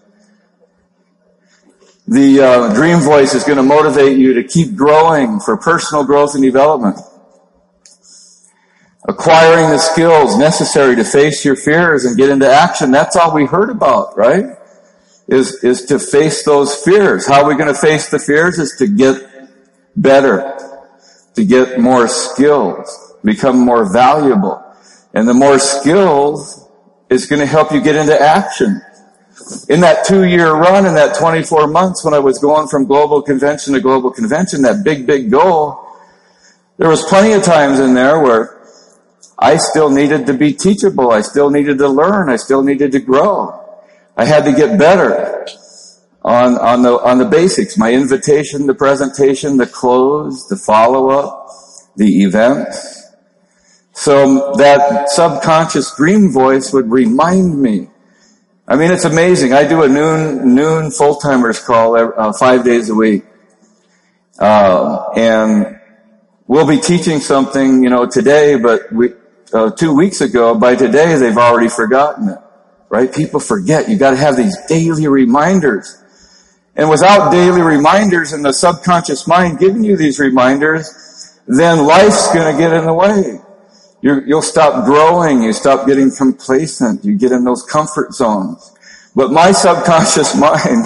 [2.08, 6.36] The uh, dream voice is going to motivate you to keep growing for personal growth
[6.36, 7.00] and development.
[9.06, 12.92] Acquiring the skills necessary to face your fears and get into action.
[12.92, 14.58] That's all we heard about, right?
[15.28, 17.28] is, is to face those fears.
[17.28, 19.30] How are we going to face the fears is to get
[19.96, 20.58] better,
[21.36, 24.62] to get more skills, become more valuable.
[25.14, 26.63] And the more skills
[27.14, 28.82] is going to help you get into action.
[29.70, 33.22] In that two year run, in that 24 months when I was going from global
[33.22, 35.80] convention to global convention, that big, big goal,
[36.78, 38.60] there was plenty of times in there where
[39.38, 41.12] I still needed to be teachable.
[41.12, 42.30] I still needed to learn.
[42.30, 43.60] I still needed to grow.
[44.16, 45.46] I had to get better
[46.24, 47.78] on, on the, on the basics.
[47.78, 51.50] My invitation, the presentation, the close, the follow up,
[51.96, 53.03] the events.
[54.04, 57.88] So that subconscious dream voice would remind me.
[58.68, 59.54] I mean, it's amazing.
[59.54, 63.24] I do a noon, noon full-timers call uh, five days a week.
[64.38, 65.80] Uh, and
[66.48, 69.12] we'll be teaching something, you know, today, but we,
[69.54, 72.40] uh, two weeks ago, by today, they've already forgotten it.
[72.90, 73.10] Right?
[73.14, 73.88] People forget.
[73.88, 76.04] You gotta have these daily reminders.
[76.76, 82.58] And without daily reminders and the subconscious mind giving you these reminders, then life's gonna
[82.58, 83.40] get in the way
[84.04, 85.44] you will stop growing.
[85.44, 87.06] You stop getting complacent.
[87.06, 88.74] You get in those comfort zones.
[89.16, 90.86] But my subconscious mind,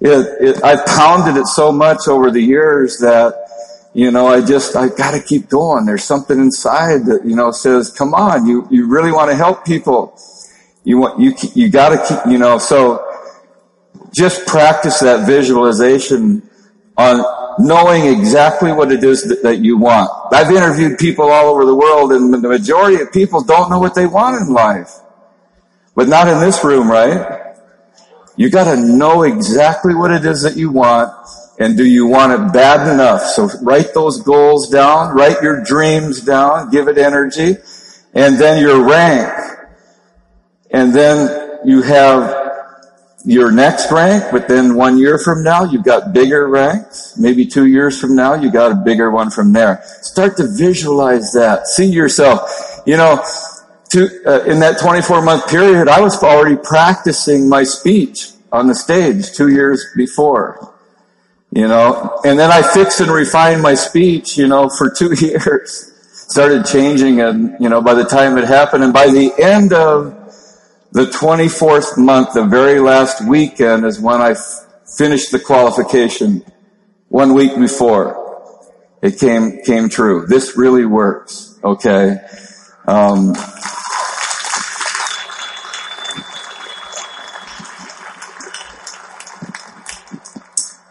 [0.00, 3.34] it, it, I pounded it so much over the years that,
[3.92, 5.84] you know, I just, I gotta keep going.
[5.84, 9.66] There's something inside that, you know, says, come on, you, you really want to help
[9.66, 10.18] people.
[10.84, 13.06] You want, you, you gotta keep, you know, so
[14.10, 16.48] just practice that visualization
[16.96, 20.10] on knowing exactly what it is that, that, you want.
[20.32, 23.94] I've interviewed people all over the world and the majority of people don't know what
[23.94, 24.90] they want in life.
[25.94, 27.54] But not in this room, right?
[28.36, 31.12] You gotta know exactly what it is that you want
[31.58, 33.22] and do you want it bad enough?
[33.22, 37.56] So write those goals down, write your dreams down, give it energy,
[38.14, 39.30] and then your rank.
[40.70, 42.41] And then you have
[43.24, 47.16] your next rank, but then one year from now, you've got bigger ranks.
[47.16, 49.82] Maybe two years from now, you got a bigger one from there.
[50.02, 51.66] Start to visualize that.
[51.68, 52.82] See yourself.
[52.84, 53.24] You know,
[53.90, 58.74] to, uh, in that 24 month period, I was already practicing my speech on the
[58.74, 60.74] stage two years before.
[61.54, 65.90] You know, and then I fixed and refined my speech, you know, for two years.
[66.12, 70.21] Started changing and, you know, by the time it happened and by the end of
[70.92, 74.36] the 24th month, the very last weekend is when I
[74.86, 76.44] finished the qualification
[77.08, 78.20] one week before.
[79.00, 80.26] It came, came true.
[80.26, 81.58] This really works.
[81.64, 82.18] Okay.
[82.86, 83.34] Um,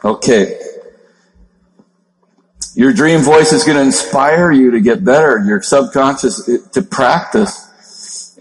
[0.04, 0.60] okay.
[2.74, 5.44] Your dream voice is going to inspire you to get better.
[5.46, 7.71] Your subconscious to practice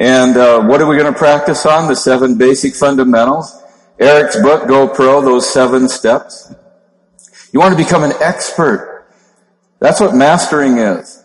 [0.01, 1.87] and uh, what are we going to practice on?
[1.87, 3.63] The seven basic fundamentals.
[3.99, 6.55] Eric's book, Go Pro, those seven steps.
[7.53, 9.07] You want to become an expert.
[9.79, 11.23] That's what mastering is.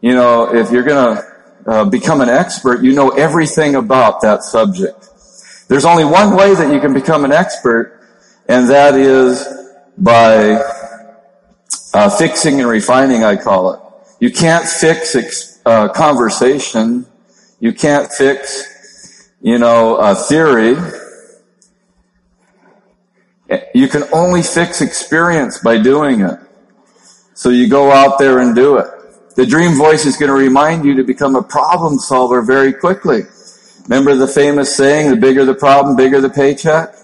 [0.00, 4.44] You know, if you're going to uh, become an expert, you know everything about that
[4.44, 5.10] subject.
[5.68, 8.00] There's only one way that you can become an expert,
[8.48, 9.46] and that is
[9.98, 10.62] by
[11.92, 13.80] uh, fixing and refining, I call it.
[14.20, 17.04] You can't fix ex- uh, conversation
[17.58, 20.76] you can't fix, you know, a theory.
[23.74, 26.38] You can only fix experience by doing it.
[27.34, 28.88] So you go out there and do it.
[29.36, 33.22] The dream voice is going to remind you to become a problem solver very quickly.
[33.84, 36.94] Remember the famous saying, the bigger the problem, bigger the paycheck?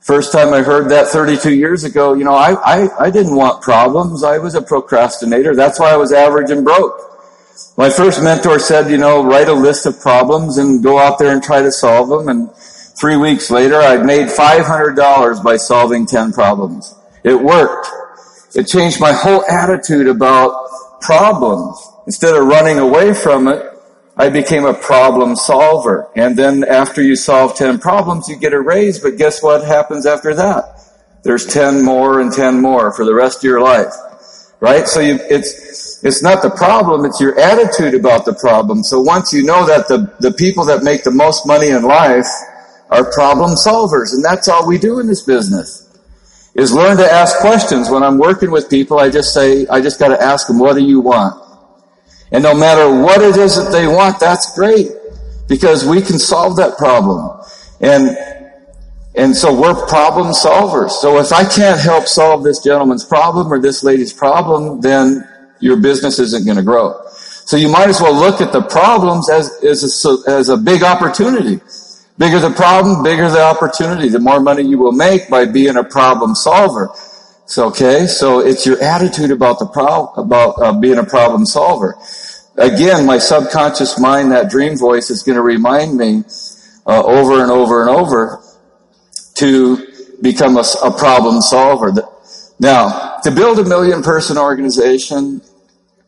[0.00, 3.60] First time I heard that 32 years ago, you know, I, I, I didn't want
[3.60, 4.24] problems.
[4.24, 5.54] I was a procrastinator.
[5.54, 7.17] That's why I was average and broke.
[7.76, 11.32] My first mentor said, you know, write a list of problems and go out there
[11.32, 12.28] and try to solve them.
[12.28, 12.50] And
[13.00, 16.94] three weeks later, I'd made $500 by solving 10 problems.
[17.22, 17.88] It worked.
[18.54, 20.68] It changed my whole attitude about
[21.00, 21.78] problems.
[22.06, 23.64] Instead of running away from it,
[24.16, 26.08] I became a problem solver.
[26.16, 30.06] And then after you solve 10 problems, you get a raise, but guess what happens
[30.06, 30.80] after that?
[31.22, 33.92] There's 10 more and 10 more for the rest of your life.
[34.58, 34.88] Right?
[34.88, 38.84] So you, it's, it's not the problem, it's your attitude about the problem.
[38.84, 42.26] So once you know that the, the people that make the most money in life
[42.90, 45.84] are problem solvers, and that's all we do in this business,
[46.54, 47.90] is learn to ask questions.
[47.90, 50.84] When I'm working with people, I just say, I just gotta ask them, what do
[50.84, 51.44] you want?
[52.30, 54.90] And no matter what it is that they want, that's great,
[55.48, 57.40] because we can solve that problem.
[57.80, 58.16] And
[59.14, 60.90] and so we're problem solvers.
[60.90, 65.26] So if I can't help solve this gentleman's problem or this lady's problem, then
[65.60, 67.00] your business isn't going to grow.
[67.10, 70.82] So you might as well look at the problems as, as a, as a big
[70.82, 71.60] opportunity.
[72.18, 74.08] Bigger the problem, bigger the opportunity.
[74.08, 76.90] The more money you will make by being a problem solver.
[77.46, 81.96] So, okay, so it's your attitude about the problem, about uh, being a problem solver.
[82.56, 86.24] Again, my subconscious mind, that dream voice is going to remind me
[86.86, 88.42] uh, over and over and over
[89.36, 89.86] to
[90.20, 91.94] become a, a problem solver.
[92.60, 95.40] Now, to build a million person organization,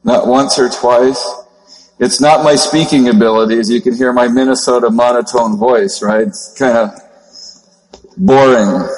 [0.05, 1.25] not once or twice,
[1.99, 3.69] it's not my speaking abilities.
[3.69, 6.27] You can hear my Minnesota monotone voice, right?
[6.27, 6.91] It's kind of
[8.17, 8.89] boring.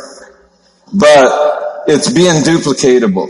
[0.95, 3.29] But it's being duplicatable.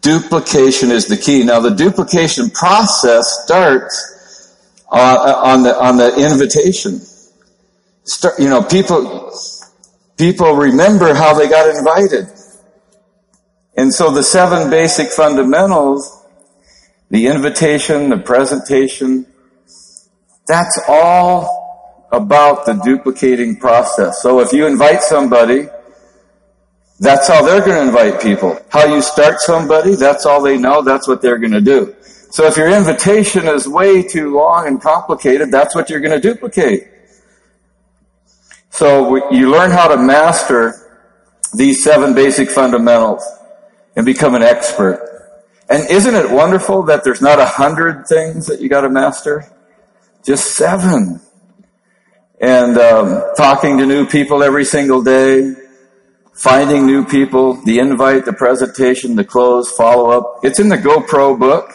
[0.00, 1.44] Duplication is the key.
[1.44, 4.56] Now the duplication process starts
[4.90, 7.00] uh, on the, on the invitation.
[8.04, 9.32] Start, you know, people,
[10.16, 12.26] people remember how they got invited.
[13.76, 16.21] And so the seven basic fundamentals,
[17.12, 19.26] the invitation, the presentation,
[20.48, 24.22] that's all about the duplicating process.
[24.22, 25.68] So if you invite somebody,
[26.98, 28.58] that's how they're going to invite people.
[28.70, 31.94] How you start somebody, that's all they know, that's what they're going to do.
[32.30, 36.34] So if your invitation is way too long and complicated, that's what you're going to
[36.34, 36.88] duplicate.
[38.70, 40.74] So you learn how to master
[41.52, 43.22] these seven basic fundamentals
[43.96, 45.11] and become an expert.
[45.72, 49.50] And isn't it wonderful that there's not a hundred things that you got to master?
[50.22, 51.18] Just seven.
[52.38, 55.54] And um, talking to new people every single day,
[56.34, 60.40] finding new people, the invite, the presentation, the close, follow up.
[60.42, 61.70] It's in the GoPro book.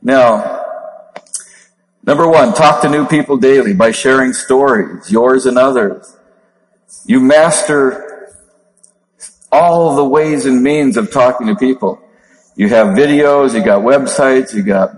[0.00, 0.66] Now,
[2.04, 6.16] number one, talk to new people daily by sharing stories, yours and others.
[7.06, 8.07] You master
[9.50, 12.00] all the ways and means of talking to people.
[12.56, 14.90] You have videos, you got websites, you got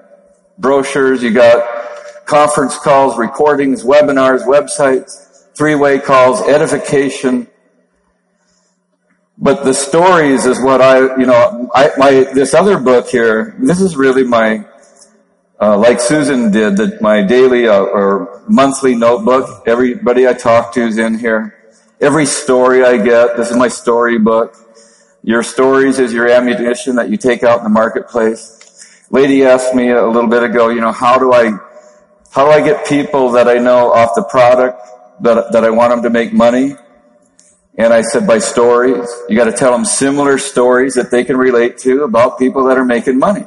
[0.59, 7.49] brochures, you got conference calls, recordings, webinars, websites, three-way calls, edification.
[9.37, 13.81] But the stories is what I, you know, I, my, this other book here, this
[13.81, 14.67] is really my,
[15.61, 19.65] uh, like Susan did, that my daily uh, or monthly notebook.
[19.67, 21.60] Everybody I talk to is in here.
[22.01, 24.57] Every story I get, this is my story book.
[25.23, 28.61] Your stories is your ammunition that you take out in the marketplace
[29.11, 31.51] lady asked me a little bit ago, you know, how do I,
[32.31, 34.81] how do I get people that I know off the product
[35.21, 36.77] that, that I want them to make money?
[37.77, 39.09] And I said by stories.
[39.29, 42.79] You got to tell them similar stories that they can relate to about people that
[42.79, 43.45] are making money.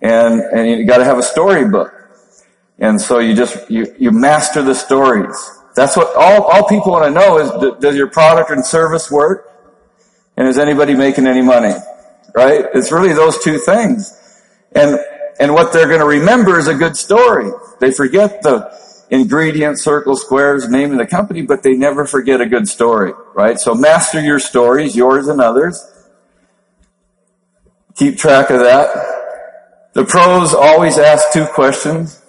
[0.00, 1.92] And, and you got to have a storybook.
[2.78, 5.34] And so you just, you, you master the stories.
[5.76, 9.52] That's what all, all people want to know is, does your product and service work?
[10.36, 11.74] And is anybody making any money?
[12.34, 12.64] Right?
[12.74, 14.12] It's really those two things.
[14.74, 14.98] And,
[15.38, 17.50] and what they're going to remember is a good story.
[17.78, 18.74] They forget the
[19.10, 23.60] ingredient, circle, squares, name of the company, but they never forget a good story, right?
[23.60, 25.86] So master your stories, yours and others.
[27.96, 28.88] Keep track of that.
[29.92, 32.22] The pros always ask two questions.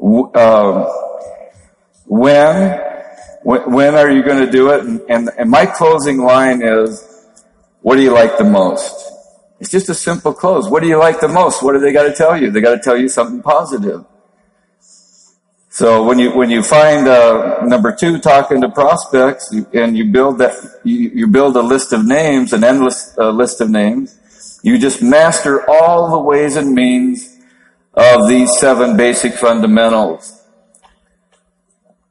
[0.00, 0.86] Um,
[2.06, 2.80] when,
[3.44, 4.84] when are you going to do it?
[4.84, 7.26] And, and, and my closing line is,
[7.82, 9.12] what do you like the most?
[9.60, 10.68] It's just a simple close.
[10.68, 11.62] What do you like the most?
[11.62, 12.50] What do they got to tell you?
[12.50, 14.04] They got to tell you something positive.
[15.70, 20.38] So when you when you find uh, number two talking to prospects and you build
[20.38, 20.54] that
[20.84, 24.18] you, you build a list of names, an endless uh, list of names,
[24.62, 27.38] you just master all the ways and means
[27.92, 30.35] of these seven basic fundamentals.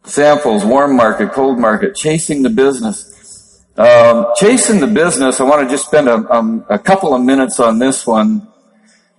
[0.06, 3.64] Samples, warm market, cold market, chasing the business.
[3.78, 7.60] Um, chasing the business, I want to just spend a, um, a couple of minutes
[7.60, 8.48] on this one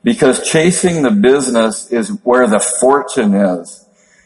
[0.02, 3.84] because chasing the business is where the fortune is.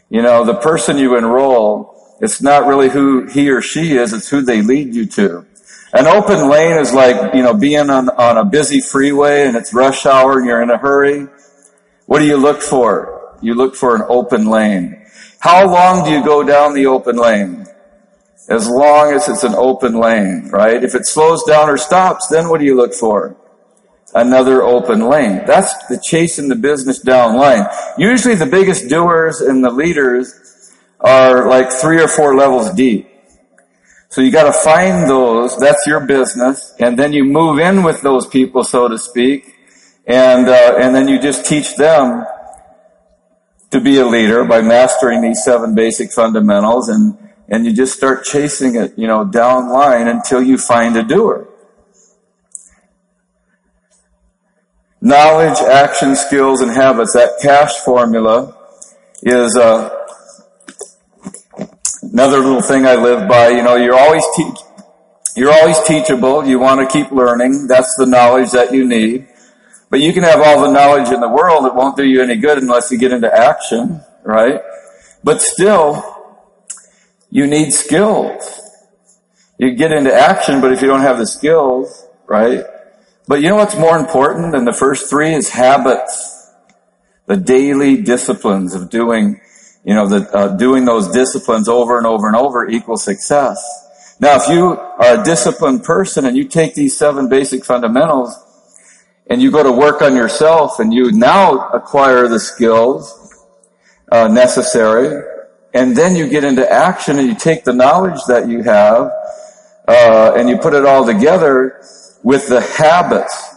[0.09, 4.29] You know, the person you enroll, it's not really who he or she is, it's
[4.29, 5.45] who they lead you to.
[5.93, 9.73] An open lane is like, you know, being on, on a busy freeway and it's
[9.73, 11.27] rush hour and you're in a hurry.
[12.05, 13.37] What do you look for?
[13.41, 15.00] You look for an open lane.
[15.41, 17.67] How long do you go down the open lane?
[18.51, 20.83] as long as it's an open lane, right?
[20.83, 23.35] If it slows down or stops, then what do you look for?
[24.13, 25.43] Another open lane.
[25.45, 27.65] That's the chasing the business down line.
[27.97, 33.07] Usually the biggest doers and the leaders are like three or four levels deep.
[34.09, 38.27] So you gotta find those, that's your business, and then you move in with those
[38.27, 39.55] people, so to speak,
[40.05, 42.25] and, uh, and then you just teach them
[43.71, 47.17] to be a leader by mastering these seven basic fundamentals and,
[47.47, 51.47] and you just start chasing it, you know, down line until you find a doer.
[55.03, 57.13] Knowledge, action, skills, and habits.
[57.13, 58.55] That cash formula
[59.23, 59.89] is uh,
[62.03, 63.49] another little thing I live by.
[63.49, 64.57] You know, you're always teach,
[65.35, 66.45] you're always teachable.
[66.45, 67.67] You want to keep learning.
[67.67, 69.27] That's the knowledge that you need.
[69.91, 71.65] But you can have all the knowledge in the world.
[71.65, 74.61] It won't do you any good unless you get into action, right?
[75.21, 76.01] But still,
[77.29, 78.61] you need skills.
[79.57, 82.63] You get into action, but if you don't have the skills, right?
[83.27, 86.49] But you know what's more important than the first three is habits.
[87.25, 89.41] The daily disciplines of doing,
[89.83, 93.61] you know, the, uh, doing those disciplines over and over and over equals success.
[94.21, 98.41] Now, if you are a disciplined person and you take these seven basic fundamentals
[99.27, 103.45] and you go to work on yourself and you now acquire the skills
[104.11, 105.23] uh, necessary,
[105.73, 109.11] and then you get into action and you take the knowledge that you have
[109.87, 111.81] uh, and you put it all together
[112.23, 113.55] with the habits.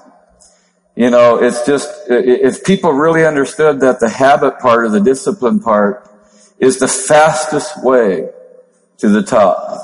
[0.97, 5.59] You know, it's just if people really understood that the habit part of the discipline
[5.59, 6.09] part
[6.59, 8.31] is the fastest way
[8.99, 9.81] to the top.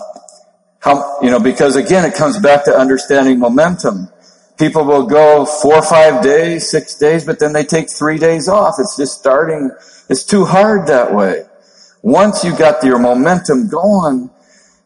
[0.78, 4.09] How, you know, because again, it comes back to understanding momentum.
[4.61, 8.46] People will go four or five days, six days, but then they take three days
[8.46, 8.74] off.
[8.78, 9.70] It's just starting,
[10.11, 11.46] it's too hard that way.
[12.02, 14.28] Once you got your momentum going,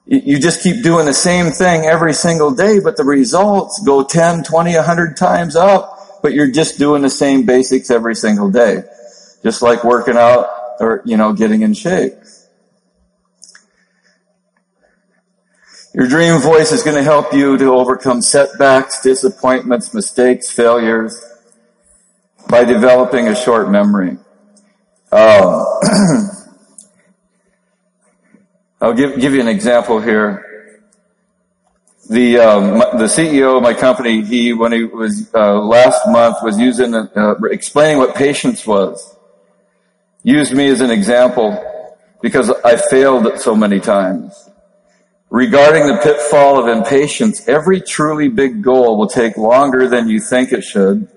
[0.06, 4.44] you just keep doing the same thing every single day, but the results go 10,
[4.44, 8.84] 20, 100 times up, but you're just doing the same basics every single day.
[9.42, 10.46] Just like working out
[10.78, 12.12] or, you know, getting in shape.
[15.94, 21.24] Your dream voice is going to help you to overcome setbacks, disappointments, mistakes, failures
[22.48, 24.18] by developing a short memory.
[25.12, 25.64] Um,
[28.80, 30.80] I'll give, give you an example here.
[32.10, 36.58] The um, the CEO of my company, he when he was uh, last month was
[36.58, 39.16] using uh, explaining what patience was.
[40.24, 41.56] Used me as an example
[42.20, 44.50] because I failed so many times.
[45.34, 50.52] Regarding the pitfall of impatience, every truly big goal will take longer than you think
[50.52, 51.08] it should,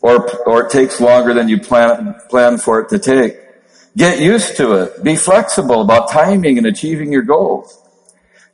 [0.00, 3.36] or or it takes longer than you plan plan for it to take.
[3.94, 5.04] Get used to it.
[5.04, 7.78] Be flexible about timing and achieving your goals.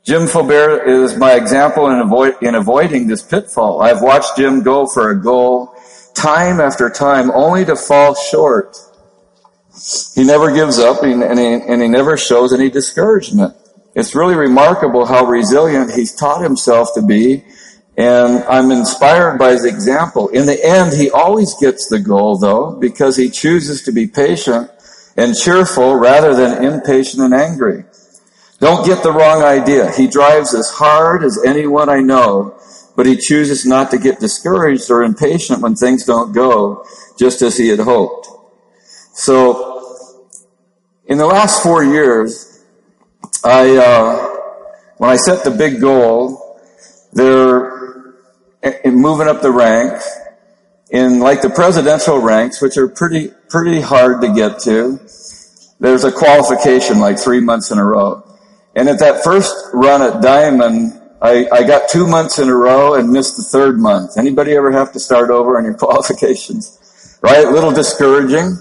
[0.03, 3.81] Jim Fobair is my example in, avoid, in avoiding this pitfall.
[3.81, 5.73] I've watched Jim go for a goal
[6.15, 8.75] time after time only to fall short.
[10.15, 13.55] He never gives up and he, and he never shows any discouragement.
[13.97, 17.43] It's really remarkable how resilient he's taught himself to be
[17.97, 20.27] and I'm inspired by his example.
[20.29, 24.69] In the end, he always gets the goal though, because he chooses to be patient
[25.17, 27.85] and cheerful rather than impatient and angry.
[28.59, 29.91] Don't get the wrong idea.
[29.91, 32.59] He drives as hard as anyone I know,
[32.95, 36.85] but he chooses not to get discouraged or impatient when things don't go
[37.17, 38.27] just as he had hoped.
[39.13, 39.73] So,
[41.05, 42.46] in the last four years,
[43.43, 44.35] I, uh,
[44.97, 46.61] when I set the big goal,
[47.13, 48.15] they're
[48.83, 50.09] in moving up the ranks,
[50.89, 54.99] in like the presidential ranks, which are pretty, pretty hard to get to,
[55.79, 58.23] there's a qualification like three months in a row.
[58.75, 62.93] And at that first run at Diamond, I, I got two months in a row
[62.93, 64.17] and missed the third month.
[64.17, 67.19] Anybody ever have to start over on your qualifications?
[67.21, 67.45] Right?
[67.45, 68.57] A little discouraging.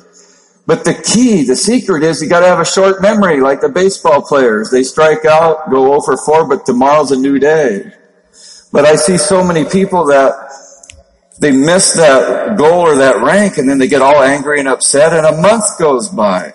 [0.67, 4.21] But the key, the secret is you gotta have a short memory like the baseball
[4.21, 4.71] players.
[4.71, 7.93] They strike out, go oh over 4, but tomorrow's a new day.
[8.73, 10.35] But I see so many people that
[11.39, 15.13] they miss that goal or that rank and then they get all angry and upset
[15.13, 16.53] and a month goes by.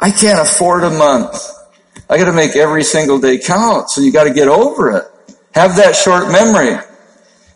[0.00, 1.36] I can't afford a month.
[2.08, 3.90] I gotta make every single day count.
[3.90, 5.04] So you gotta get over it.
[5.52, 6.76] Have that short memory.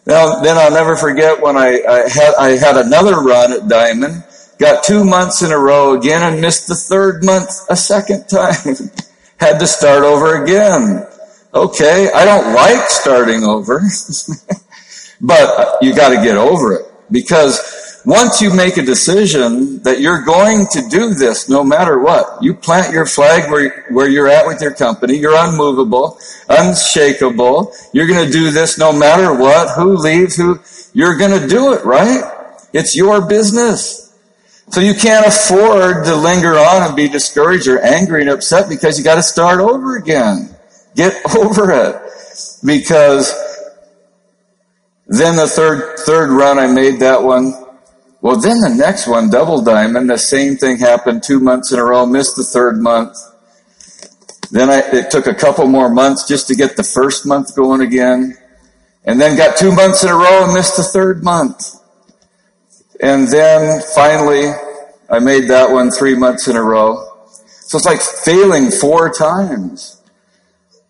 [0.06, 4.24] Now, then I'll never forget when I, I had, I had another run at Diamond,
[4.60, 8.90] got two months in a row again and missed the third month a second time.
[9.40, 11.06] had to start over again.
[11.52, 13.80] Okay, I don't like starting over,
[15.20, 20.66] but you gotta get over it because once you make a decision that you're going
[20.72, 24.60] to do this no matter what, you plant your flag where, where you're at with
[24.62, 30.36] your company, you're unmovable, unshakable, you're going to do this no matter what, who leaves,
[30.36, 30.60] who,
[30.94, 32.22] you're going to do it, right?
[32.72, 34.09] It's your business.
[34.70, 38.98] So you can't afford to linger on and be discouraged or angry and upset because
[38.98, 40.54] you got to start over again.
[40.94, 41.96] Get over it.
[42.64, 43.32] Because
[45.08, 47.52] then the third, third run, I made that one
[48.22, 51.84] well, then the next one, double diamond, the same thing happened two months in a
[51.84, 53.16] row, missed the third month.
[54.50, 57.80] Then I, it took a couple more months just to get the first month going
[57.80, 58.36] again.
[59.04, 61.79] And then got two months in a row and missed the third month.
[63.02, 64.50] And then finally,
[65.08, 67.06] I made that one three months in a row.
[67.26, 70.02] So it's like failing four times.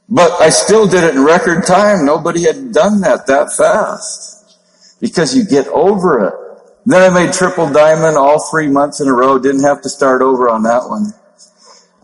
[0.08, 2.04] But I still did it in record time.
[2.04, 4.58] Nobody had done that that fast.
[5.00, 6.34] Because you get over it.
[6.84, 9.38] Then I made triple diamond all three months in a row.
[9.38, 11.12] Didn't have to start over on that one.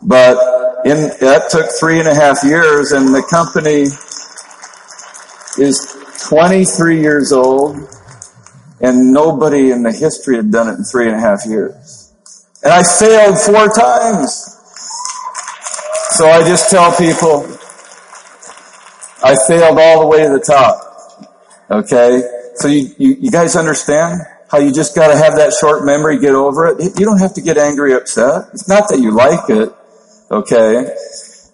[0.03, 0.37] But
[0.87, 3.89] in, that took three and a half years and the company
[5.59, 5.97] is
[6.29, 7.96] 23 years old
[8.81, 12.13] and nobody in the history had done it in three and a half years.
[12.63, 14.53] And I failed four times.
[16.11, 17.45] So I just tell people,
[19.23, 20.83] I failed all the way to the top.
[21.71, 22.23] Okay?
[22.57, 24.21] So you, you, you guys understand
[24.51, 26.99] how you just gotta have that short memory, get over it?
[26.99, 28.49] You don't have to get angry, upset.
[28.53, 29.73] It's not that you like it.
[30.31, 30.95] Okay?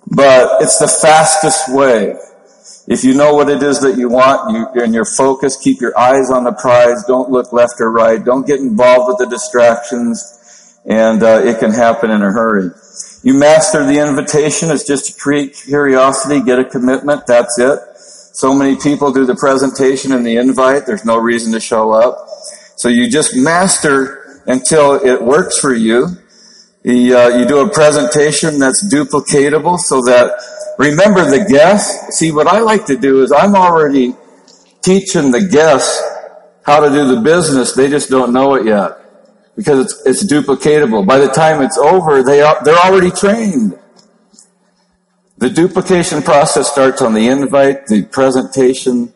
[0.07, 2.15] But it's the fastest way.
[2.89, 5.97] If you know what it is that you want you, and you're focused, keep your
[5.97, 7.05] eyes on the prize.
[7.05, 8.23] Don't look left or right.
[8.23, 10.81] Don't get involved with the distractions.
[10.85, 12.71] And uh, it can happen in a hurry.
[13.23, 14.71] You master the invitation.
[14.73, 17.27] It's just to create curiosity, get a commitment.
[17.29, 17.79] That's it.
[18.35, 20.87] So many people do the presentation and the invite.
[20.87, 22.27] There's no reason to show up.
[22.75, 26.17] So you just master until it works for you.
[26.83, 30.33] You, uh, you do a presentation that's duplicatable so that
[30.79, 32.17] remember the guests.
[32.19, 34.15] See, what I like to do is I'm already
[34.83, 36.03] teaching the guests
[36.65, 37.73] how to do the business.
[37.73, 38.99] They just don't know it yet
[39.57, 41.07] because it's, it's duplicatable.
[41.07, 43.79] By the time it's over, they are, they're already trained.
[45.39, 49.13] The duplication process starts on the invite, the presentation,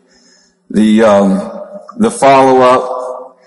[0.68, 1.34] the, um,
[1.98, 3.38] the follow up.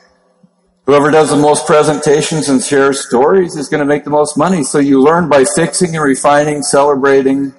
[0.86, 4.64] Whoever does the most presentations and shares stories is going to make the most money.
[4.64, 7.53] So you learn by fixing and refining, celebrating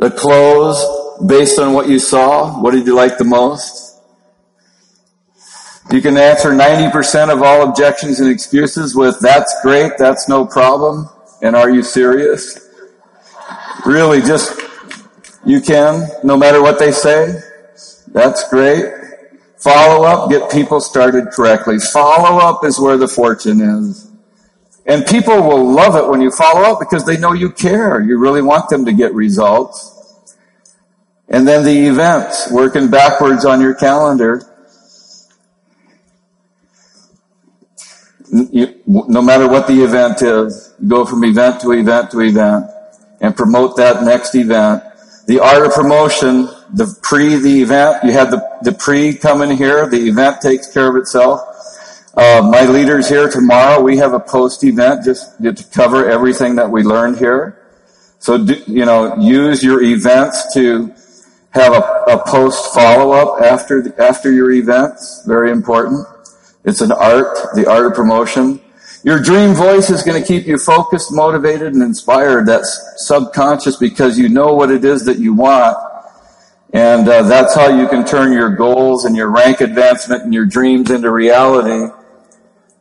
[0.00, 0.82] the close,
[1.26, 2.60] based on what you saw.
[2.60, 4.00] What did you like the most?
[5.92, 11.08] You can answer 90% of all objections and excuses with, that's great, that's no problem,
[11.42, 12.68] and are you serious?
[13.84, 14.58] Really, just,
[15.44, 17.40] you can, no matter what they say.
[18.08, 18.84] That's great.
[19.58, 21.78] Follow up, get people started correctly.
[21.78, 24.09] Follow up is where the fortune is.
[24.90, 28.00] And people will love it when you follow up because they know you care.
[28.00, 30.34] You really want them to get results.
[31.28, 34.42] And then the events, working backwards on your calendar.
[38.32, 42.66] no matter what the event is, go from event to event to event
[43.20, 44.82] and promote that next event.
[45.26, 49.50] The art of promotion, the pre the event, you have the, the pre come in
[49.56, 51.49] here, the event takes care of itself.
[52.14, 56.68] Uh, my leaders here tomorrow, we have a post event just to cover everything that
[56.68, 57.56] we learned here.
[58.18, 60.92] So, do, you know, use your events to
[61.50, 65.22] have a, a post follow up after, after your events.
[65.24, 66.06] Very important.
[66.64, 68.60] It's an art, the art of promotion.
[69.04, 72.46] Your dream voice is going to keep you focused, motivated, and inspired.
[72.46, 75.76] That's subconscious because you know what it is that you want.
[76.72, 80.44] And uh, that's how you can turn your goals and your rank advancement and your
[80.44, 81.92] dreams into reality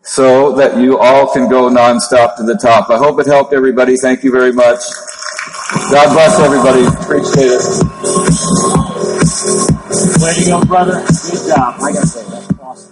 [0.09, 2.89] so that you all can go nonstop to the top.
[2.89, 3.95] I hope it helped everybody.
[3.95, 4.81] Thank you very much.
[5.91, 6.85] God bless everybody.
[6.85, 7.63] Appreciate it.
[10.21, 11.01] Way to go, brother.
[11.05, 11.75] Good job.
[11.81, 12.88] I gotta say that.